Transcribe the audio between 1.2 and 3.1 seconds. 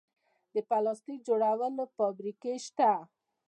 جوړولو فابریکې شته